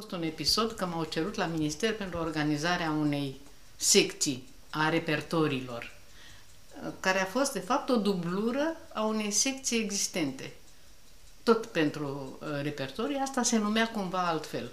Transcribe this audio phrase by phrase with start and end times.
[0.00, 3.40] fost un episod că m-au cerut la minister pentru organizarea unei
[3.76, 5.92] secții a repertoriilor,
[7.00, 10.52] care a fost, de fapt, o dublură a unei secții existente.
[11.42, 14.70] Tot pentru uh, repertorii, asta se numea cumva altfel.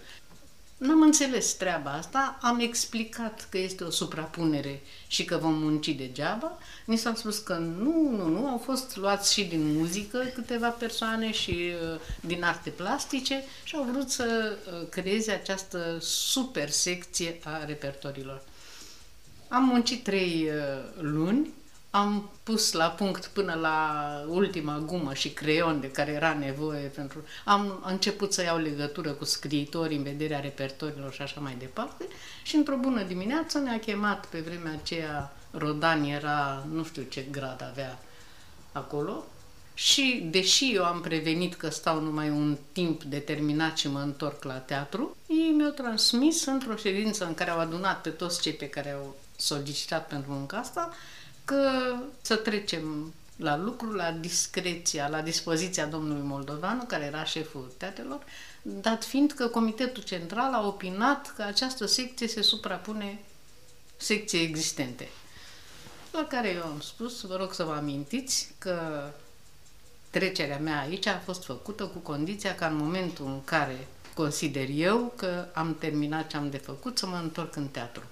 [0.77, 6.57] N-am înțeles treaba asta, am explicat că este o suprapunere și că vom munci degeaba.
[6.85, 11.31] Ni s-a spus că nu, nu, nu, au fost luați și din muzică câteva persoane
[11.31, 17.65] și uh, din arte plastice și au vrut să uh, creeze această super secție a
[17.65, 18.43] repertorilor.
[19.47, 21.53] Am muncit trei uh, luni
[21.97, 27.23] am pus la punct până la ultima gumă și creion de care era nevoie pentru...
[27.45, 32.05] Am început să iau legătură cu scriitori în vederea repertorilor și așa mai departe
[32.43, 37.67] și într-o bună dimineață ne-a chemat pe vremea aceea Rodan era, nu știu ce grad
[37.71, 37.99] avea
[38.71, 39.25] acolo,
[39.73, 44.53] și deși eu am prevenit că stau numai un timp determinat și mă întorc la
[44.53, 48.91] teatru, ei mi-au transmis într-o ședință în care au adunat pe toți cei pe care
[48.91, 50.93] au solicitat pentru munca asta,
[51.47, 58.23] că să trecem la lucru, la discreția, la dispoziția domnului Moldovanu, care era șeful teatrelor,
[58.61, 63.19] dat fiind că Comitetul Central a opinat că această secție se suprapune
[63.97, 65.07] secției existente.
[66.11, 69.09] La care eu am spus, vă rog să vă amintiți că
[70.09, 75.13] trecerea mea aici a fost făcută cu condiția ca în momentul în care consider eu
[75.15, 78.03] că am terminat ce am de făcut, să mă întorc în teatru.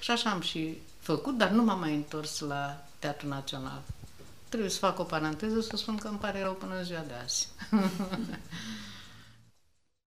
[0.00, 0.78] Și așa am și
[1.14, 3.82] făcut, dar nu m-am mai întors la Teatrul Național.
[4.48, 7.48] Trebuie să fac o paranteză să spun că îmi pare rău până ziua de azi.